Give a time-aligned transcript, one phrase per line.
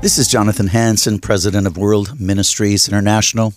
[0.00, 3.52] This is Jonathan Hansen, President of World Ministries International.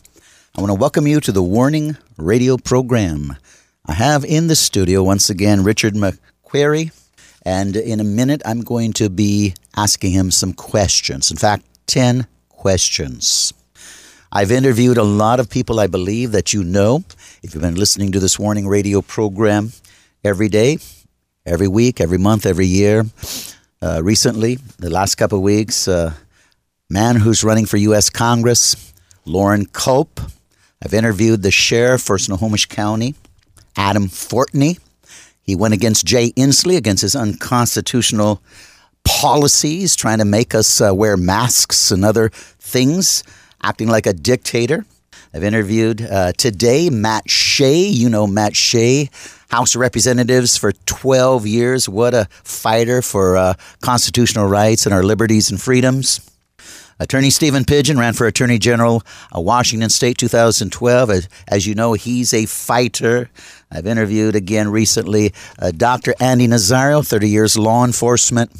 [0.58, 3.38] I want to welcome you to the Warning Radio program.
[3.86, 6.92] I have in the studio once again Richard McQuarrie
[7.44, 11.30] and in a minute, I'm going to be asking him some questions.
[11.30, 13.54] In fact, 10 questions.
[14.32, 17.04] I've interviewed a lot of people I believe that you know.
[17.44, 19.74] If you've been listening to this warning radio program
[20.24, 20.80] every day,
[21.46, 23.06] every week, every month, every year,
[23.82, 26.14] uh, recently, the last couple of weeks, uh,
[26.92, 28.10] man who's running for U.S.
[28.10, 28.94] Congress,
[29.26, 30.20] Loren Culp.
[30.84, 33.16] I've interviewed the sheriff for Snohomish County,
[33.78, 34.78] Adam Fortney.
[35.42, 38.42] He went against Jay Inslee against his unconstitutional
[39.06, 43.24] policies, trying to make us uh, wear masks and other things,
[43.64, 44.86] acting like a dictator.
[45.34, 47.88] I've interviewed uh, today Matt Shea.
[47.88, 49.10] You know Matt Shea,
[49.50, 51.88] House of Representatives for 12 years.
[51.88, 56.31] What a fighter for uh, constitutional rights and our liberties and freedoms.
[57.02, 59.02] Attorney Stephen Pidgeon ran for Attorney General
[59.32, 61.10] of Washington State 2012.
[61.10, 63.32] As, as, you know, he's a fighter.
[63.72, 66.14] I've interviewed again recently uh, Dr.
[66.20, 68.52] Andy Nazario, 30 years law enforcement,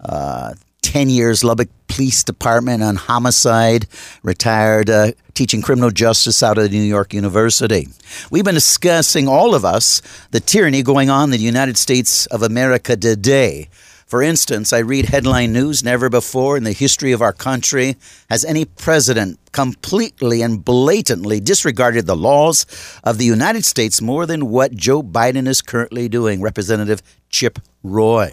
[0.00, 3.86] uh, 10 years Lubbock Police Department on homicide,
[4.22, 7.88] retired uh, teaching criminal justice out of New York University.
[8.30, 12.42] We've been discussing, all of us, the tyranny going on in the United States of
[12.42, 13.68] America today.
[14.12, 17.96] For instance, I read headline news never before in the history of our country
[18.28, 22.66] has any president completely and blatantly disregarded the laws
[23.02, 27.00] of the United States more than what Joe Biden is currently doing, Representative
[27.30, 28.32] Chip Roy.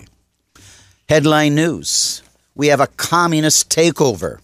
[1.07, 2.23] Headline news
[2.55, 4.39] We have a communist takeover.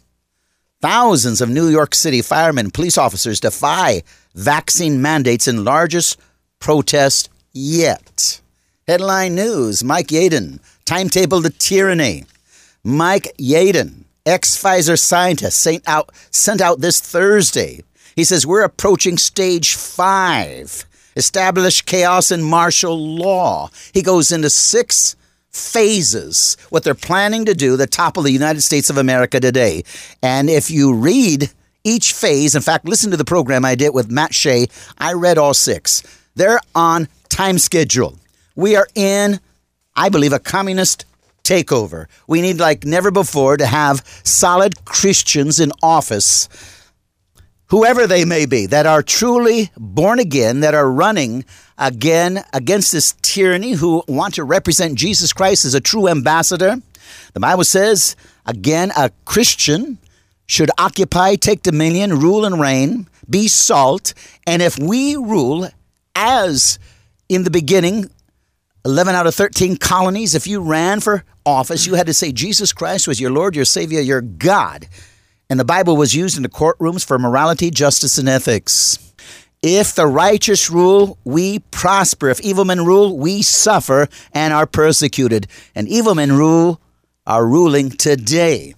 [0.82, 4.04] Thousands of New York City firemen, police officers defy
[4.36, 6.18] vaccine mandates in largest
[6.60, 8.40] protest yet.
[8.88, 12.26] Headline news Mike Yeadon Timetable to Tyranny.
[12.84, 17.82] Mike Yeadon, ex Pfizer scientist, sent out, sent out this Thursday.
[18.16, 20.86] He says, We're approaching stage five.
[21.16, 23.70] Establish chaos and martial law.
[23.94, 25.16] He goes into six
[25.50, 29.84] phases, what they're planning to do, the top of the United States of America today.
[30.22, 31.50] And if you read
[31.84, 34.68] each phase, in fact, listen to the program I did with Matt Shea,
[34.98, 36.04] I read all six.
[36.36, 38.20] They're on time schedule.
[38.56, 39.40] We are in
[39.96, 41.06] I believe, a communist
[41.44, 42.08] takeover.
[42.28, 46.50] We need, like never before, to have solid Christians in office,
[47.68, 51.46] whoever they may be, that are truly born again, that are running
[51.78, 56.78] again against this tyranny, who want to represent Jesus Christ as a true ambassador.
[57.34, 59.98] The Bible says, again, a Christian
[60.48, 64.14] should occupy, take dominion, rule and reign, be salt.
[64.48, 65.70] And if we rule
[66.16, 66.80] as
[67.28, 68.10] in the beginning
[68.86, 72.72] 11 out of 13 colonies, if you ran for office, you had to say Jesus
[72.72, 74.88] Christ was your Lord, your Savior, your God.
[75.50, 79.00] And the Bible was used in the courtrooms for morality, justice, and ethics.
[79.64, 82.30] If the righteous rule, we prosper.
[82.30, 85.48] If evil men rule, we suffer and are persecuted.
[85.74, 86.80] And evil men rule
[87.26, 88.76] are ruling today.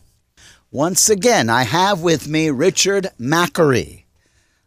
[0.71, 4.03] Once again, I have with me Richard McQuarrie.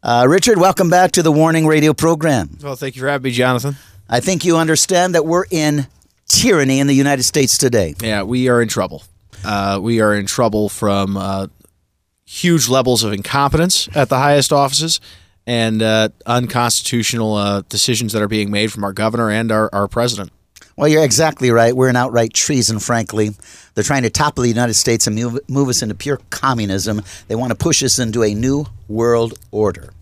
[0.02, 2.58] Uh, Richard, welcome back to the Warning Radio program.
[2.62, 3.76] Well, thank you for having me, Jonathan.
[4.12, 5.86] I think you understand that we're in
[6.26, 7.94] tyranny in the United States today.
[8.02, 9.04] Yeah, we are in trouble.
[9.44, 11.46] Uh, we are in trouble from uh,
[12.26, 15.00] huge levels of incompetence at the highest offices
[15.46, 19.86] and uh, unconstitutional uh, decisions that are being made from our governor and our, our
[19.86, 20.32] president.
[20.76, 21.74] Well, you're exactly right.
[21.74, 23.30] We're in outright treason, frankly.
[23.74, 27.02] They're trying to topple the United States and move, move us into pure communism.
[27.28, 29.92] They want to push us into a new world order.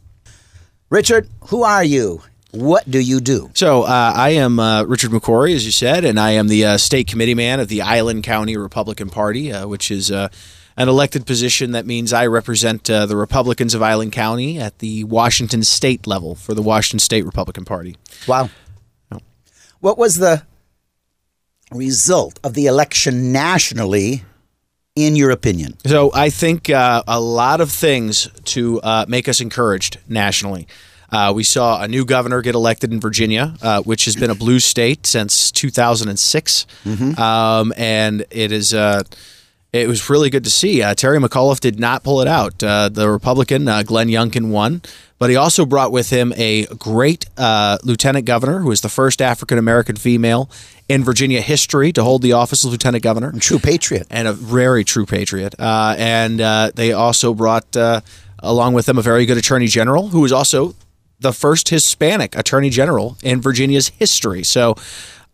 [0.88, 2.22] Richard, who are you?
[2.50, 3.50] What do you do?
[3.54, 6.78] So uh, I am uh, Richard McQuarrie, as you said, and I am the uh,
[6.78, 10.28] state committee man of the Island County Republican Party, uh, which is uh,
[10.76, 15.04] an elected position that means I represent uh, the Republicans of Island County at the
[15.04, 17.96] Washington state level for the Washington State Republican Party.
[18.26, 18.48] Wow.
[19.80, 20.42] What was the
[21.70, 24.24] result of the election nationally,
[24.96, 25.76] in your opinion?
[25.86, 30.66] So I think uh, a lot of things to uh, make us encouraged nationally.
[31.10, 34.34] Uh, we saw a new governor get elected in Virginia, uh, which has been a
[34.34, 36.66] blue state since 2006,
[37.18, 38.74] um, and it is.
[38.74, 39.02] Uh,
[39.70, 40.82] it was really good to see.
[40.82, 42.62] Uh, Terry McAuliffe did not pull it out.
[42.62, 44.80] Uh, the Republican uh, Glenn Youngkin won,
[45.18, 49.20] but he also brought with him a great uh, lieutenant governor who is the first
[49.20, 50.48] African American female
[50.88, 54.06] in Virginia history to hold the office of lieutenant governor True patriot.
[54.10, 55.54] and a very true patriot.
[55.58, 58.00] Uh, and uh, they also brought uh,
[58.38, 60.74] along with them a very good attorney general who was also
[61.20, 64.42] the first Hispanic attorney general in Virginia's history.
[64.42, 64.74] So.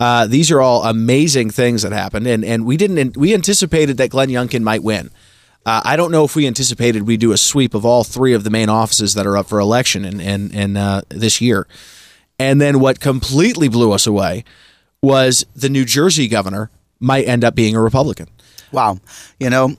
[0.01, 4.11] Uh, these are all amazing things that happened, and, and we didn't we anticipated that
[4.11, 5.09] Glenn Youngkin might win.
[5.65, 8.43] Uh, I don't know if we anticipated we'd do a sweep of all three of
[8.43, 11.69] the main offices that are up for election in in, in uh, this year.
[12.39, 14.45] And then what completely blew us away
[15.01, 18.29] was the New Jersey governor might end up being a Republican.
[18.73, 18.99] Wow.
[19.39, 19.77] You know,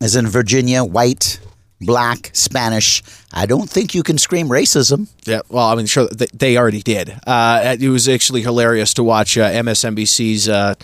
[0.00, 1.40] as in Virginia, white,
[1.80, 3.02] black, Spanish,
[3.32, 5.08] I don't think you can scream racism.
[5.24, 7.18] Yeah, well, I mean, sure, they, already did.
[7.26, 10.74] Uh, it was actually hilarious to watch uh, MSNBC's uh,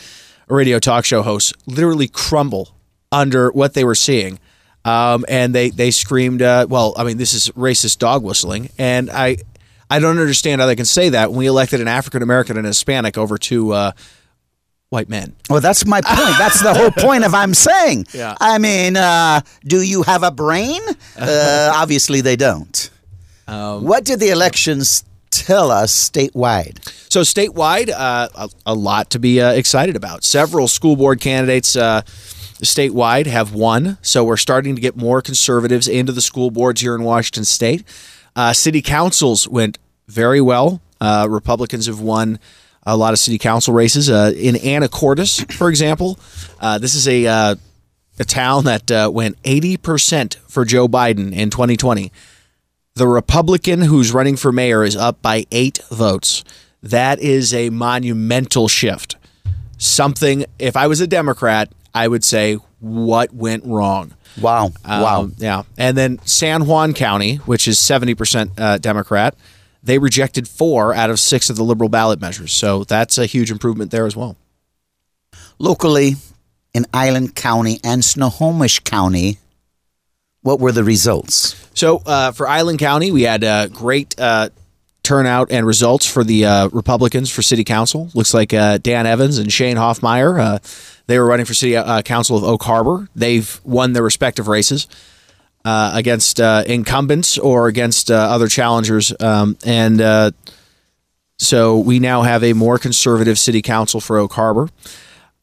[0.49, 2.77] radio talk show hosts literally crumble
[3.11, 4.39] under what they were seeing.
[4.85, 9.11] Um, and they they screamed, uh, "Well, I mean, this is racist dog whistling," and
[9.11, 9.37] I
[9.89, 12.67] I don't understand how they can say that when we elected an African American and
[12.67, 13.93] Hispanic over to uh,
[14.93, 15.35] white men.
[15.49, 16.37] Well, that's my point.
[16.39, 18.07] That's the whole point of I'm saying.
[18.13, 18.37] Yeah.
[18.41, 20.81] I mean, uh, do you have a brain?
[21.19, 22.91] Uh, obviously, they don't.
[23.47, 26.87] what did the elections tell us statewide?
[27.11, 30.25] So statewide, uh, a, a lot to be uh, excited about.
[30.25, 32.03] Several school board candidates uh,
[32.63, 36.95] statewide have won, so we're starting to get more conservatives into the school boards here
[36.95, 37.83] in Washington State.
[38.37, 40.81] Uh, city councils went very well.
[41.01, 42.39] Uh, Republicans have won
[42.85, 46.19] a lot of city council races uh, in Anacortes, for example.
[46.61, 47.55] Uh, this is a uh,
[48.19, 52.13] a town that uh, went eighty percent for Joe Biden in 2020.
[52.95, 56.45] The Republican who's running for mayor is up by eight votes.
[56.83, 59.17] That is a monumental shift.
[59.79, 64.15] Something, if I was a Democrat, I would say, what went wrong?
[64.41, 64.73] Wow.
[64.85, 65.23] wow.
[65.23, 65.63] Um, yeah.
[65.79, 69.35] And then San Juan County, which is 70% uh, Democrat,
[69.83, 72.53] they rejected four out of six of the liberal ballot measures.
[72.53, 74.37] So that's a huge improvement there as well.
[75.59, 76.17] Locally,
[76.75, 79.39] in Island County and Snohomish County,
[80.43, 81.69] what were the results?
[81.75, 84.51] So uh, for Island County, we had uh, great uh,
[85.03, 88.09] turnout and results for the uh, Republicans for City Council.
[88.15, 90.59] Looks like uh, Dan Evans and Shane Hoffmire, uh,
[91.07, 93.09] they were running for City uh, Council of Oak Harbor.
[93.15, 94.87] They've won their respective races
[95.65, 100.31] uh, against uh, incumbents or against uh, other challengers, um, and uh,
[101.39, 104.69] so we now have a more conservative City Council for Oak Harbor.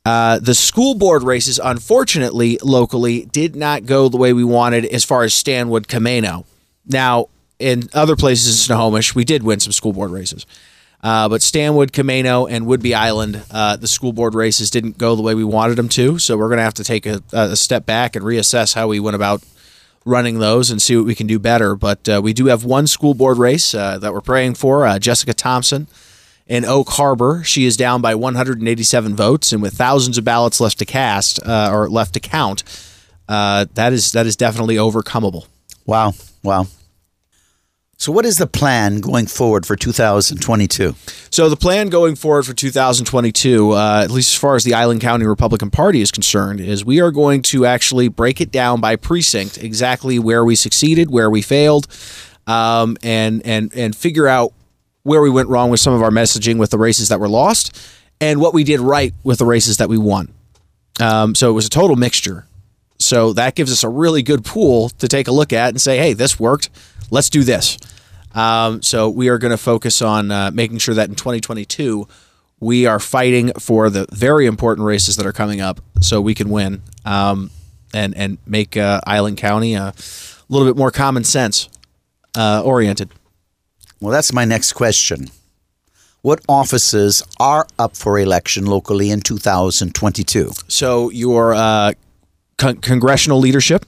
[0.06, 5.04] Uh, the school board races, unfortunately, locally did not go the way we wanted as
[5.04, 6.46] far as Stanwood Camano.
[6.86, 7.28] Now,
[7.60, 10.46] in other places in Snohomish, we did win some school board races.
[11.02, 15.36] Uh, but Stanwood, Camano, and Whidbey Island, the school board races didn't go the way
[15.36, 16.18] we wanted them to.
[16.18, 19.00] So we're going to have to take a, a step back and reassess how we
[19.00, 19.44] went about
[20.06, 21.76] running those and see what we can do better.
[21.76, 25.00] But uh, we do have one school board race uh, that we're praying for uh,
[25.00, 25.88] Jessica Thompson
[26.48, 27.44] in Oak Harbor.
[27.44, 31.70] She is down by 187 votes, and with thousands of ballots left to cast uh,
[31.72, 32.64] or left to count,
[33.28, 35.46] uh, that is that is definitely overcomable.
[35.86, 36.14] Wow.
[36.44, 36.68] Wow.
[38.00, 40.96] So, what is the plan going forward for 2022?
[41.32, 45.02] So the plan going forward for 2022, uh, at least as far as the Island
[45.02, 48.96] County Republican Party is concerned, is we are going to actually break it down by
[48.96, 51.88] precinct, exactly where we succeeded, where we failed,
[52.48, 54.54] um, and and and figure out
[55.04, 57.78] where we went wrong with some of our messaging with the races that were lost,
[58.22, 60.34] and what we did right with the races that we won.
[61.02, 62.46] Um, so it was a total mixture.
[62.98, 65.98] So that gives us a really good pool to take a look at and say,
[65.98, 66.70] hey, this worked.
[67.12, 67.78] Let's do this.
[68.34, 72.08] Um, so we are going to focus on uh, making sure that in 2022
[72.60, 76.50] we are fighting for the very important races that are coming up, so we can
[76.50, 77.52] win um,
[77.94, 79.94] and and make uh, Island County a
[80.50, 81.70] little bit more common sense
[82.38, 83.10] uh, oriented.
[84.02, 85.30] Well, that's my next question.
[86.22, 90.52] What offices are up for election locally in 2022?
[90.68, 91.94] So your uh,
[92.58, 93.86] con- congressional leadership,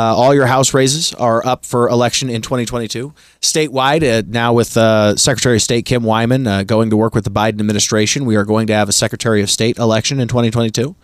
[0.00, 3.12] Uh, all your House races are up for election in 2022.
[3.42, 7.24] Statewide, uh, now with uh, Secretary of State Kim Wyman uh, going to work with
[7.24, 10.96] the Biden administration, we are going to have a Secretary of State election in 2022.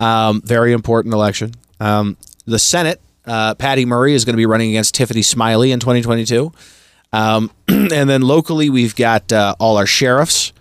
[0.00, 1.54] Um, very important election.
[1.78, 5.78] Um, the Senate, uh, Patty Murray is going to be running against Tiffany Smiley in
[5.78, 6.52] 2022.
[7.12, 10.52] Um, and then locally, we've got uh, all our sheriffs.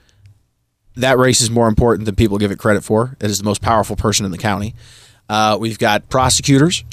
[0.95, 3.17] That race is more important than people give it credit for.
[3.19, 4.75] It is the most powerful person in the county.
[5.57, 6.83] we've got prosecutors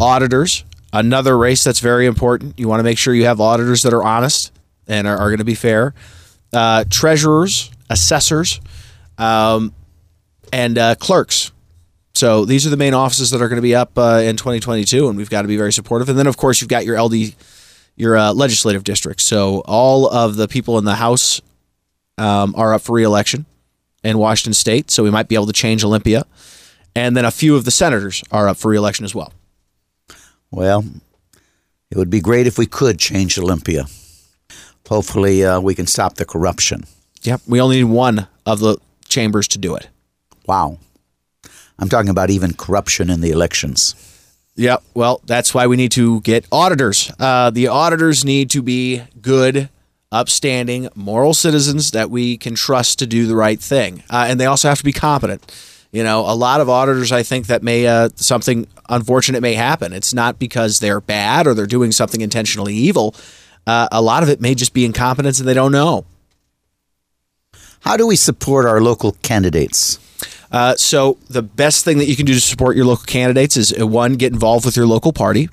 [0.00, 2.58] auditors, another race that's very important.
[2.58, 4.52] You want to make sure you have auditors that are honest
[4.86, 5.94] and are, are going to be fair.
[6.52, 8.60] Uh, treasurers, assessors,
[9.18, 9.74] um,
[10.52, 11.52] and uh, clerks.
[12.14, 15.08] So these are the main offices that are going to be up uh, in 2022,
[15.08, 16.08] and we've got to be very supportive.
[16.08, 17.34] And then, of course, you've got your LD,
[17.96, 19.24] your uh, legislative districts.
[19.24, 21.40] So all of the people in the House
[22.18, 23.46] um, are up for reelection
[24.04, 24.90] in Washington State.
[24.90, 26.26] So we might be able to change Olympia,
[26.94, 29.32] and then a few of the senators are up for reelection as well.
[30.52, 30.84] Well,
[31.90, 33.86] it would be great if we could change Olympia.
[34.88, 36.84] Hopefully, uh, we can stop the corruption.
[37.22, 38.76] Yep, we only need one of the
[39.08, 39.88] chambers to do it.
[40.46, 40.78] Wow.
[41.78, 43.94] I'm talking about even corruption in the elections.
[44.56, 44.82] Yep.
[44.94, 47.10] Well, that's why we need to get auditors.
[47.18, 49.70] Uh, the auditors need to be good,
[50.10, 54.02] upstanding, moral citizens that we can trust to do the right thing.
[54.10, 55.42] Uh, and they also have to be competent.
[55.92, 59.92] You know, a lot of auditors, I think that may uh, something unfortunate may happen.
[59.92, 63.14] It's not because they're bad or they're doing something intentionally evil.
[63.66, 66.06] Uh, a lot of it may just be incompetence and they don't know.
[67.80, 69.98] How do we support our local candidates?
[70.50, 73.74] Uh, so the best thing that you can do to support your local candidates is
[73.78, 75.48] uh, one, get involved with your local party,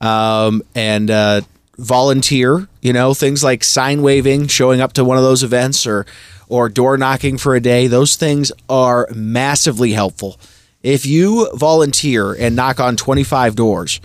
[0.00, 1.40] um, and uh,
[1.76, 2.68] volunteer.
[2.80, 6.06] You know, things like sign waving, showing up to one of those events, or
[6.48, 10.38] or door knocking for a day, those things are massively helpful.
[10.82, 14.00] If you volunteer and knock on 25 doors,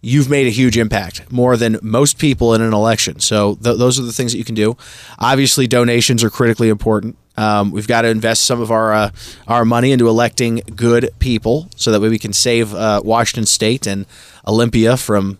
[0.00, 3.20] you've made a huge impact, more than most people in an election.
[3.20, 4.76] So th- those are the things that you can do.
[5.18, 7.16] Obviously, donations are critically important.
[7.36, 9.10] Um, we've got to invest some of our uh,
[9.48, 13.86] our money into electing good people, so that way we can save uh, Washington State
[13.86, 14.06] and
[14.46, 15.38] Olympia from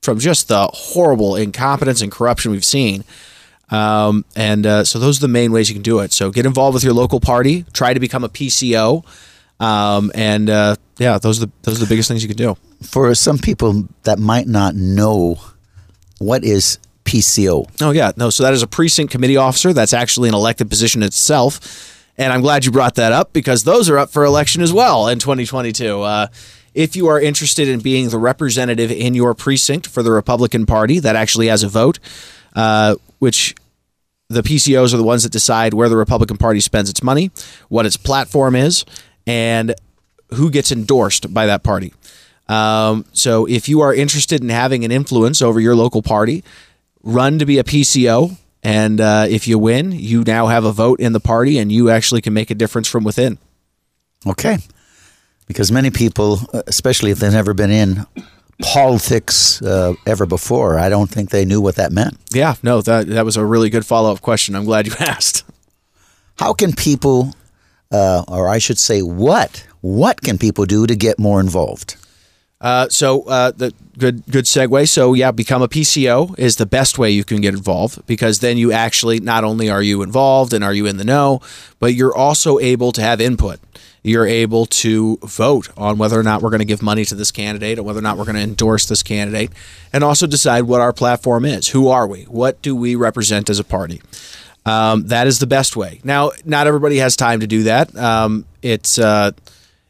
[0.00, 3.02] from just the horrible incompetence and corruption we've seen.
[3.70, 6.12] Um, and uh, so those are the main ways you can do it.
[6.12, 7.64] So get involved with your local party.
[7.72, 9.04] Try to become a PCO.
[9.60, 12.56] Um, and uh, yeah, those are the those are the biggest things you can do.
[12.82, 15.38] For some people that might not know,
[16.18, 17.68] what is PCO?
[17.80, 18.30] Oh yeah, no.
[18.30, 19.72] So that is a precinct committee officer.
[19.72, 21.90] That's actually an elected position itself.
[22.16, 25.08] And I'm glad you brought that up because those are up for election as well
[25.08, 26.00] in 2022.
[26.00, 26.26] Uh,
[26.72, 30.98] if you are interested in being the representative in your precinct for the Republican Party,
[31.00, 31.98] that actually has a vote.
[32.54, 33.54] Uh, which
[34.28, 37.30] the PCOs are the ones that decide where the Republican Party spends its money,
[37.68, 38.84] what its platform is,
[39.26, 39.74] and
[40.34, 41.92] who gets endorsed by that party.
[42.48, 46.44] Um, so if you are interested in having an influence over your local party,
[47.02, 48.36] run to be a PCO.
[48.62, 51.90] And uh, if you win, you now have a vote in the party and you
[51.90, 53.38] actually can make a difference from within.
[54.26, 54.58] Okay.
[55.46, 58.06] Because many people, especially if they've never been in,
[58.62, 60.78] politics uh, ever before.
[60.78, 62.16] I don't think they knew what that meant.
[62.32, 64.54] Yeah, no, that that was a really good follow up question.
[64.54, 65.44] I'm glad you asked.
[66.38, 67.34] How can people,
[67.92, 71.96] uh, or I should say, what what can people do to get more involved?
[72.60, 74.88] Uh, so uh, the good good segue.
[74.88, 78.56] So yeah, become a PCO is the best way you can get involved because then
[78.56, 81.40] you actually not only are you involved and are you in the know,
[81.78, 83.60] but you're also able to have input
[84.04, 87.32] you're able to vote on whether or not we're going to give money to this
[87.32, 89.50] candidate or whether or not we're going to endorse this candidate
[89.94, 91.68] and also decide what our platform is.
[91.68, 92.24] Who are we?
[92.24, 94.02] What do we represent as a party?
[94.66, 96.00] Um, that is the best way.
[96.04, 97.96] Now, not everybody has time to do that.
[97.96, 99.32] Um, it's uh,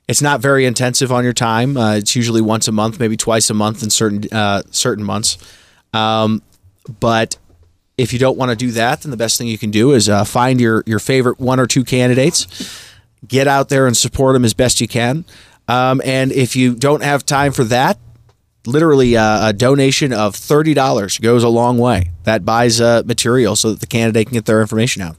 [0.07, 1.77] it's not very intensive on your time.
[1.77, 5.39] Uh, it's usually once a month, maybe twice a month in certain uh, certain months.
[5.93, 6.43] Um,
[7.01, 7.37] but
[7.99, 10.09] if you don't want to do that, then the best thing you can do is
[10.09, 12.93] uh, find your your favorite one or two candidates
[13.29, 15.25] get out there and support them as best you can.
[15.69, 17.99] Um, and if you don't have time for that,
[18.67, 22.11] literally uh, a donation of $30 goes a long way.
[22.25, 25.17] That buys uh, material so that the candidate can get their information out.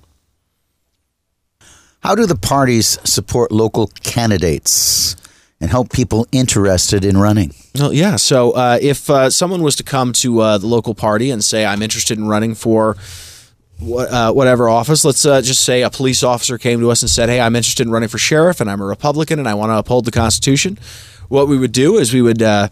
[2.01, 5.15] How do the parties support local candidates
[5.59, 7.53] and help people interested in running?
[7.73, 8.17] Well, yeah.
[8.17, 11.65] So uh, if uh, someone was to come to uh, the local party and say,
[11.65, 12.95] I'm interested in running for
[13.81, 15.03] uh, whatever office.
[15.03, 17.85] Let's uh, just say a police officer came to us and said, "Hey, I'm interested
[17.85, 20.77] in running for sheriff, and I'm a Republican, and I want to uphold the Constitution."
[21.27, 22.69] What we would do is we would, uh,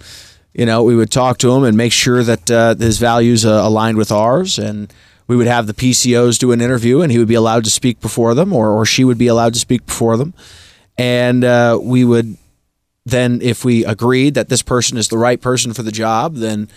[0.54, 3.62] you know, we would talk to him and make sure that uh, his values uh,
[3.64, 4.94] aligned with ours, and
[5.28, 8.00] we would have the PCOs do an interview, and he would be allowed to speak
[8.00, 10.34] before them, or or she would be allowed to speak before them,
[10.98, 12.38] and uh, we would
[13.06, 16.70] then if we agreed that this person is the right person for the job, then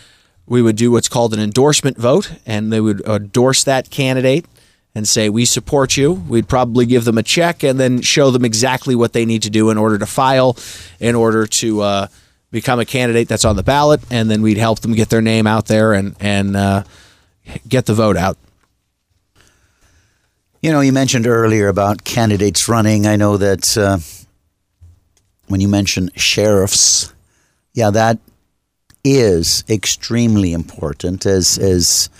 [0.46, 4.46] we would do what's called an endorsement vote, and they would endorse that candidate
[4.94, 6.12] and say, We support you.
[6.12, 9.50] We'd probably give them a check and then show them exactly what they need to
[9.50, 10.56] do in order to file,
[11.00, 12.06] in order to uh,
[12.50, 15.46] become a candidate that's on the ballot, and then we'd help them get their name
[15.46, 16.84] out there and, and uh,
[17.68, 18.38] get the vote out.
[20.62, 23.06] You know, you mentioned earlier about candidates running.
[23.06, 23.98] I know that uh,
[25.48, 27.12] when you mention sheriffs,
[27.74, 28.18] yeah, that
[29.06, 32.10] is extremely important as as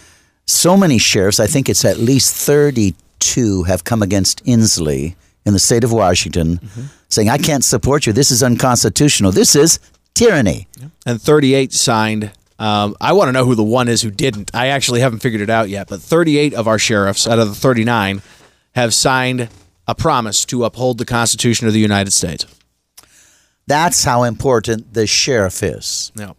[0.47, 5.59] so many sheriffs, I think it's at least 32 have come against Inslee in the
[5.59, 6.83] state of Washington mm-hmm.
[7.09, 8.13] saying I can't support you.
[8.13, 9.33] This is unconstitutional.
[9.33, 9.81] This is
[10.15, 10.69] tyranny.
[11.05, 14.51] And 38 signed um, I want to know who the one is who didn't.
[14.55, 17.55] I actually haven't figured it out yet, but 38 of our sheriffs out of the
[17.55, 18.23] 39
[18.75, 19.51] have signed
[19.87, 22.47] a promise to uphold the Constitution of the United States.
[23.67, 26.13] That's how important the sheriff is.
[26.15, 26.33] Yeah.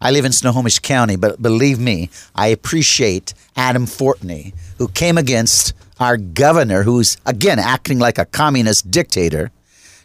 [0.00, 5.74] I live in Snohomish County, but believe me, I appreciate Adam Fortney, who came against
[5.98, 9.50] our governor, who's again acting like a communist dictator,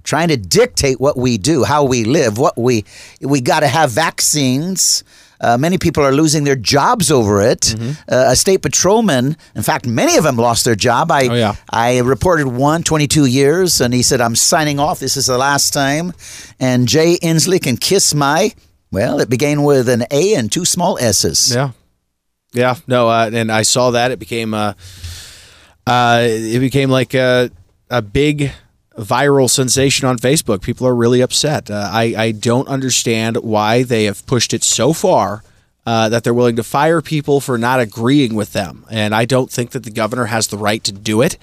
[0.03, 2.83] trying to dictate what we do, how we live, what we
[3.21, 5.05] we got to have vaccines.
[5.39, 7.61] Uh, many people are losing their jobs over it.
[7.61, 7.91] Mm-hmm.
[8.11, 11.11] Uh, a state patrolman, in fact, many of them lost their job.
[11.11, 11.55] I, oh, yeah.
[11.69, 14.99] I reported one, 22 years, and he said, I'm signing off.
[14.99, 16.13] This is the last time.
[16.57, 18.53] And Jay Inslee can kiss my
[18.91, 21.53] well, it began with an A and two small S's.
[21.53, 21.71] Yeah,
[22.53, 22.75] yeah.
[22.87, 24.73] No, uh, and I saw that it became uh,
[25.85, 27.49] uh, it became like a
[27.89, 28.51] a big
[28.97, 30.61] viral sensation on Facebook.
[30.61, 31.69] People are really upset.
[31.69, 35.43] Uh, I I don't understand why they have pushed it so far.
[35.87, 38.83] Uh, that they're willing to fire people for not agreeing with them.
[38.89, 41.37] And I don't think that the governor has the right to do it.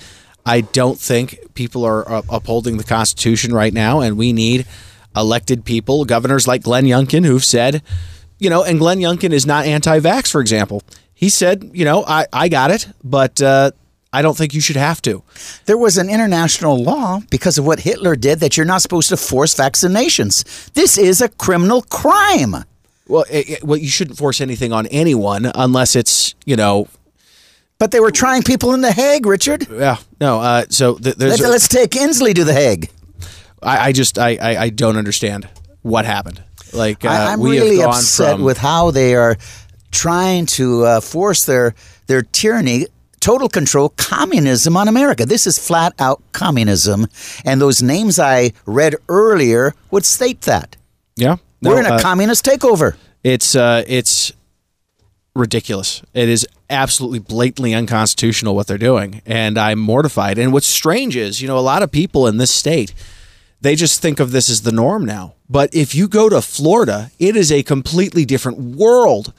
[0.44, 4.66] I don't think people are upholding the Constitution right now, and we need
[5.16, 7.82] elected people, governors like Glenn Youngkin, who've said,
[8.38, 10.82] you know, and Glenn Youngkin is not anti vax, for example.
[11.14, 13.70] He said, you know, I, I got it, but uh,
[14.12, 15.22] I don't think you should have to.
[15.66, 19.16] There was an international law because of what Hitler did that you're not supposed to
[19.16, 20.72] force vaccinations.
[20.72, 22.56] This is a criminal crime.
[23.08, 26.88] Well, it, it, well, you shouldn't force anything on anyone unless it's, you know,
[27.78, 29.66] but they were trying people in the Hague, Richard.
[29.68, 30.40] Yeah, no.
[30.40, 32.88] Uh, so th- let's, a, let's take Inslee to the Hague.
[33.62, 35.48] I, I just I, I, I don't understand
[35.82, 36.42] what happened.
[36.72, 39.36] Like uh, I, am we really have gone upset from, with how they are
[39.90, 41.74] trying to uh, force their
[42.06, 42.86] their tyranny.
[43.20, 45.24] Total control, communism on America.
[45.24, 47.06] This is flat out communism.
[47.44, 50.76] And those names I read earlier would state that.
[51.14, 51.36] Yeah.
[51.60, 52.96] No, We're in a uh, communist takeover.
[53.22, 54.32] It's uh, it's
[55.36, 56.02] ridiculous.
[56.14, 60.38] It is absolutely blatantly unconstitutional what they're doing, and I'm mortified.
[60.38, 62.92] And what's strange is, you know, a lot of people in this state
[63.62, 65.34] they just think of this as the norm now.
[65.48, 69.32] But if you go to Florida, it is a completely different world.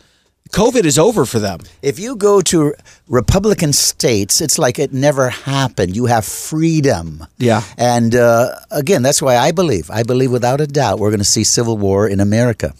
[0.51, 1.59] COVID is over for them.
[1.81, 2.73] If you go to
[3.07, 5.95] Republican states, it's like it never happened.
[5.95, 7.25] You have freedom.
[7.37, 7.63] Yeah.
[7.77, 11.25] And uh, again, that's why I believe, I believe without a doubt, we're going to
[11.25, 12.73] see civil war in America.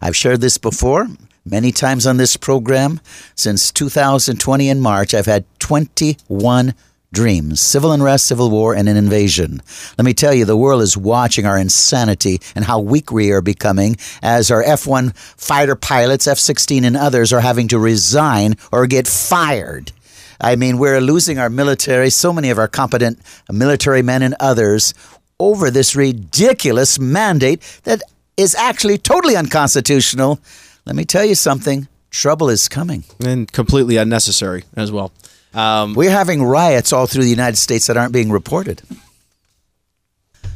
[0.00, 1.06] I've shared this before
[1.44, 3.00] many times on this program.
[3.34, 6.74] Since 2020 in March, I've had 21
[7.12, 9.62] dreams, civil unrest, civil war, and an invasion.
[9.96, 13.40] Let me tell you, the world is watching our insanity and how weak we are
[13.40, 18.56] becoming as our F 1 fighter pilots, F 16, and others are having to resign
[18.72, 19.92] or get fired.
[20.40, 23.18] I mean, we're losing our military, so many of our competent
[23.50, 24.94] military men and others,
[25.40, 28.02] over this ridiculous mandate that
[28.36, 30.40] is actually totally unconstitutional.
[30.84, 33.04] Let me tell you something trouble is coming.
[33.24, 35.12] And completely unnecessary as well.
[35.54, 38.82] Um, We're having riots all through the United States that aren't being reported.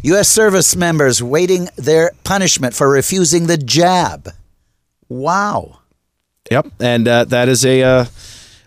[0.02, 0.28] U.S.
[0.28, 4.30] service members waiting their punishment for refusing the jab.
[5.08, 5.78] Wow.
[6.50, 7.82] Yep, and uh, that is a.
[7.82, 8.04] Uh,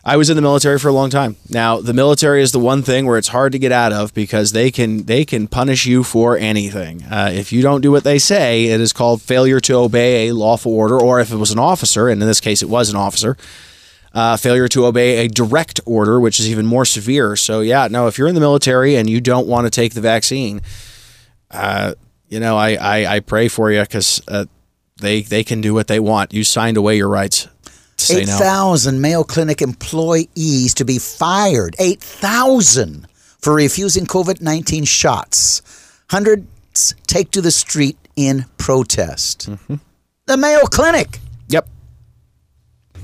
[0.08, 1.36] I was in the military for a long time.
[1.50, 4.52] Now, the military is the one thing where it's hard to get out of because
[4.52, 7.04] they can they can punish you for anything.
[7.04, 10.36] Uh, if you don't do what they say, it is called failure to obey a
[10.36, 12.96] lawful order, or if it was an officer, and in this case it was an
[12.96, 13.36] officer,
[14.16, 17.36] uh, failure to obey a direct order, which is even more severe.
[17.36, 20.02] So, yeah, no, if you're in the military and you don't want to take the
[20.02, 20.62] vaccine,
[21.52, 21.94] uh,
[22.30, 24.46] you know, I, I, I, pray for you because uh,
[25.00, 26.34] they, they can do what they want.
[26.34, 27.48] You signed away your rights.
[28.10, 29.02] 8,000 no.
[29.02, 31.76] Mayo Clinic employees to be fired.
[31.78, 33.08] 8,000
[33.40, 35.62] for refusing COVID 19 shots.
[36.10, 39.50] Hundreds take to the street in protest.
[39.50, 39.76] Mm-hmm.
[40.26, 41.20] The Mayo Clinic.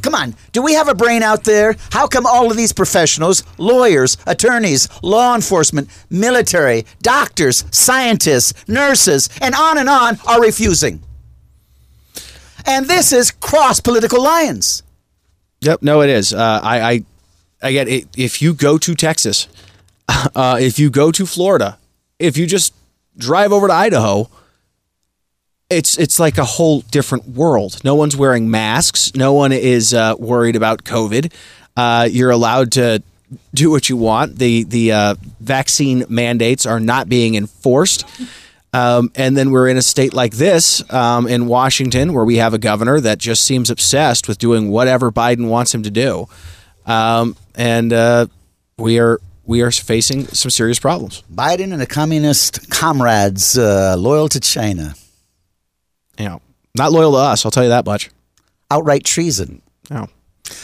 [0.01, 1.75] Come on, do we have a brain out there?
[1.91, 9.53] How come all of these professionals, lawyers, attorneys, law enforcement, military, doctors, scientists, nurses, and
[9.53, 11.01] on and on are refusing?
[12.65, 14.83] And this is cross political lines.
[15.61, 16.33] Yep, no, it is.
[16.33, 17.03] Uh, I, I,
[17.61, 19.47] again, it, if you go to Texas,
[20.35, 21.77] uh, if you go to Florida,
[22.17, 22.73] if you just
[23.17, 24.29] drive over to Idaho,
[25.71, 27.83] it's it's like a whole different world.
[27.83, 29.15] No one's wearing masks.
[29.15, 31.31] No one is uh, worried about COVID.
[31.75, 33.01] Uh, you're allowed to
[33.53, 34.37] do what you want.
[34.37, 38.05] The the uh, vaccine mandates are not being enforced.
[38.73, 42.53] Um, and then we're in a state like this um, in Washington, where we have
[42.53, 46.29] a governor that just seems obsessed with doing whatever Biden wants him to do,
[46.85, 48.27] um, and uh,
[48.77, 51.21] we are we are facing some serious problems.
[51.33, 54.95] Biden and the communist comrades uh, loyal to China.
[56.17, 56.41] You know,
[56.77, 57.45] not loyal to us.
[57.45, 58.09] I'll tell you that much.
[58.69, 59.61] Outright treason.
[59.89, 60.07] No.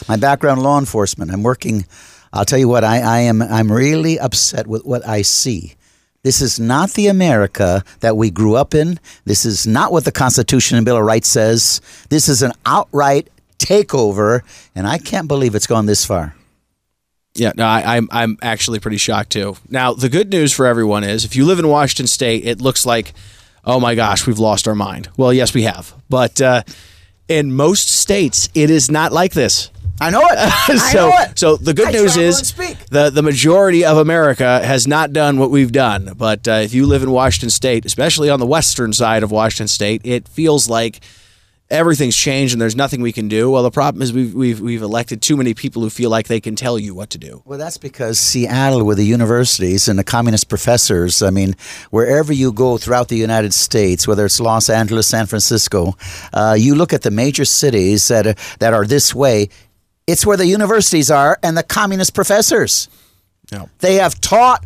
[0.08, 1.32] My background, law enforcement.
[1.32, 1.86] I'm working.
[2.34, 2.84] I'll tell you what.
[2.84, 3.42] I, I am.
[3.42, 5.76] I'm really upset with what I see.
[6.24, 9.00] This is not the America that we grew up in.
[9.24, 11.80] This is not what the Constitution and Bill of Rights says.
[12.10, 13.30] This is an outright
[13.60, 14.42] takeover,
[14.76, 16.36] and I can't believe it's gone this far.
[17.34, 19.58] Yeah, no, I, I'm I'm actually pretty shocked too.
[19.70, 22.86] Now, the good news for everyone is if you live in Washington State, it looks
[22.86, 23.14] like,
[23.67, 25.10] oh my gosh, we've lost our mind.
[25.17, 26.63] Well, yes, we have, but uh,
[27.27, 29.69] in most states, it is not like this.
[29.99, 30.32] I know it.
[30.38, 31.39] I so, know it.
[31.39, 32.53] so the good I news is
[32.89, 36.13] the the majority of America has not done what we've done.
[36.15, 39.67] But uh, if you live in Washington State, especially on the western side of Washington
[39.67, 41.01] State, it feels like
[41.69, 43.49] everything's changed and there's nothing we can do.
[43.49, 46.39] Well, the problem is we've we've we've elected too many people who feel like they
[46.39, 47.41] can tell you what to do.
[47.45, 51.56] Well, that's because Seattle, with the universities and the communist professors, I mean,
[51.91, 55.95] wherever you go throughout the United States, whether it's Los Angeles, San Francisco,
[56.34, 59.49] uh, you look at the major cities that are, that are this way,
[60.06, 62.88] it's where the universities are and the communist professors.
[63.51, 63.69] No.
[63.80, 64.65] They have taught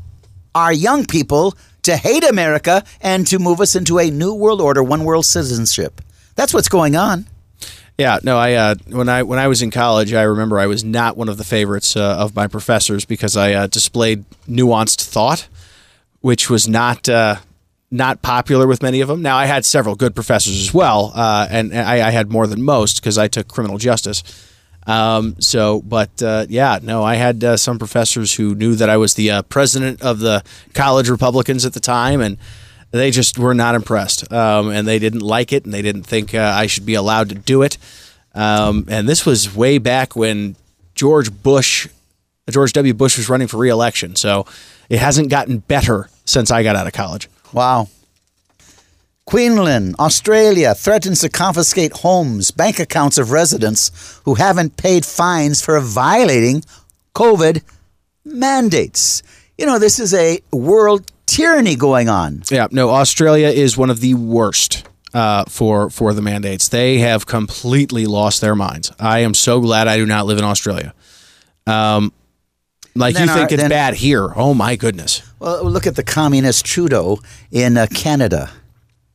[0.53, 4.83] our young people to hate America and to move us into a new world order,
[4.83, 6.01] one world citizenship.
[6.35, 7.25] That's what's going on.
[7.97, 10.83] Yeah, no, I uh, when I when I was in college, I remember I was
[10.83, 15.47] not one of the favorites uh, of my professors because I uh, displayed nuanced thought,
[16.21, 17.35] which was not uh,
[17.91, 19.21] not popular with many of them.
[19.21, 22.47] Now, I had several good professors as well, uh, and, and I, I had more
[22.47, 24.23] than most because I took criminal justice.
[24.87, 29.13] Um, so, but uh, yeah, no, I had some professors who knew that I was
[29.13, 32.37] the uh, president of the college Republicans at the time, and
[32.91, 36.35] they just were not impressed, um, and they didn't like it, and they didn't think
[36.35, 37.77] uh, I should be allowed to do it.
[38.33, 40.55] Um, and this was way back when
[40.95, 41.87] George Bush,
[42.49, 42.93] George W.
[42.93, 44.15] Bush, was running for reelection.
[44.15, 44.45] So
[44.89, 47.29] it hasn't gotten better since I got out of college.
[47.53, 47.89] Wow.
[49.25, 55.79] Queensland, Australia threatens to confiscate homes, bank accounts of residents who haven't paid fines for
[55.79, 56.63] violating
[57.15, 57.61] COVID
[58.25, 59.23] mandates.
[59.57, 62.43] You know, this is a world tyranny going on.
[62.51, 66.67] Yeah, no, Australia is one of the worst uh, for for the mandates.
[66.69, 68.91] They have completely lost their minds.
[68.99, 70.93] I am so glad I do not live in Australia.
[71.67, 72.11] Um,
[72.95, 74.33] like you think our- it's then- bad here?
[74.35, 75.21] Oh my goodness!
[75.39, 77.19] Well, look at the communist Trudeau
[77.51, 78.49] in uh, Canada,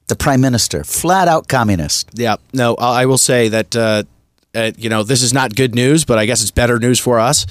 [0.09, 2.09] the prime minister, flat out communist.
[2.15, 4.03] Yeah, no, I I will say that uh,
[4.55, 7.19] uh, you know this is not good news, but I guess it's better news for
[7.21, 7.47] us.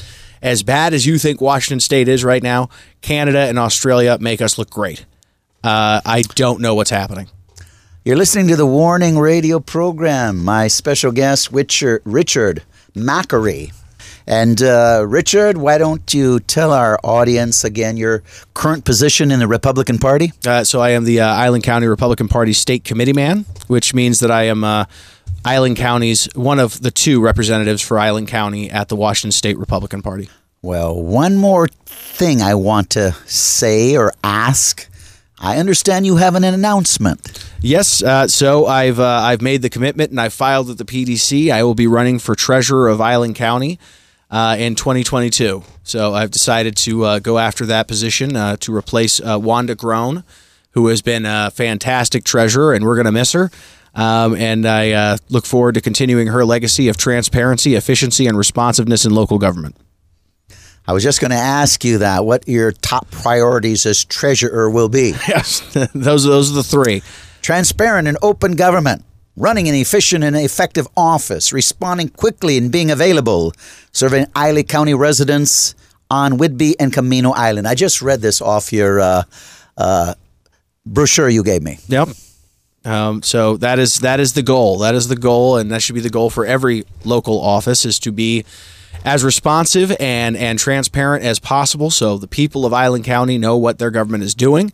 [0.46, 2.70] As bad as you think Washington State is right now,
[3.02, 5.04] Canada and Australia make us look great.
[5.64, 7.30] Uh, I don't know what's happening.
[8.04, 10.46] You're listening to the Warning Radio program.
[10.46, 12.62] My special guest, Richard, Richard
[12.94, 13.74] McQuarrie.
[14.28, 18.22] And uh, Richard, why don't you tell our audience again your
[18.54, 20.32] current position in the Republican Party?
[20.46, 24.20] Uh, so I am the uh, Island County Republican Party state committee man, which means
[24.20, 24.86] that I am uh,
[25.46, 30.02] Island County's one of the two representatives for Island County at the Washington State Republican
[30.02, 30.28] Party.
[30.64, 34.90] Well, one more thing I want to say or ask.
[35.38, 37.48] I understand you have an announcement.
[37.62, 41.52] Yes, uh, so I've uh, I've made the commitment and I filed at the PDC.
[41.52, 43.78] I will be running for treasurer of Island County
[44.32, 45.62] uh, in 2022.
[45.84, 50.24] So I've decided to uh, go after that position uh, to replace uh, Wanda Grone,
[50.72, 53.52] who has been a fantastic treasurer, and we're going to miss her.
[53.96, 59.06] Um, and I uh, look forward to continuing her legacy of transparency, efficiency, and responsiveness
[59.06, 59.78] in local government.
[60.88, 64.90] I was just going to ask you that, what your top priorities as treasurer will
[64.90, 65.14] be.
[65.28, 65.62] Yes,
[65.96, 67.02] those those are the three.
[67.42, 69.04] Transparent and open government,
[69.36, 73.54] running an efficient and effective office, responding quickly and being available,
[73.92, 75.74] serving Isle County residents
[76.12, 77.68] on Whidbey and Camano Island.
[77.68, 79.24] I just read this off your uh,
[79.78, 80.14] uh,
[80.86, 81.80] brochure you gave me.
[81.88, 82.10] Yep.
[82.86, 84.78] Um, so that is that is the goal.
[84.80, 87.98] That is the goal, and that should be the goal for every local office is
[88.00, 88.46] to be
[89.04, 93.80] as responsive and and transparent as possible, so the people of Island County know what
[93.80, 94.72] their government is doing,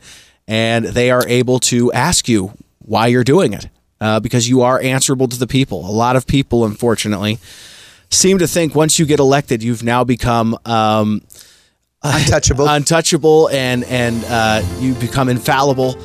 [0.47, 3.69] and they are able to ask you why you're doing it,
[4.02, 5.89] uh, because you are answerable to the people.
[5.89, 7.39] A lot of people, unfortunately,
[8.10, 10.58] seem to think once you get elected, you've now become.
[10.65, 11.21] Um,
[12.04, 12.67] Untouchable.
[12.67, 15.95] untouchable, and and uh, you become infallible.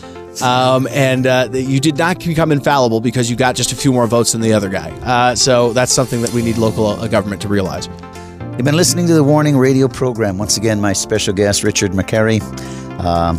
[0.43, 4.07] Um, and uh, you did not become infallible because you got just a few more
[4.07, 4.91] votes than the other guy.
[5.03, 7.89] Uh, so that's something that we need local uh, government to realize.
[8.57, 10.39] You've been listening to the Warning Radio program.
[10.39, 12.41] Once again, my special guest, Richard McQuarrie.
[13.01, 13.37] Um,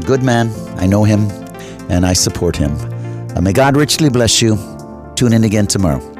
[0.00, 0.50] good man.
[0.78, 1.28] I know him
[1.90, 2.72] and I support him.
[3.36, 4.56] Uh, may God richly bless you.
[5.16, 6.19] Tune in again tomorrow.